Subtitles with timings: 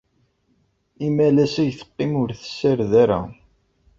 [1.07, 3.19] Imalas ay teqqim ur tessared ara.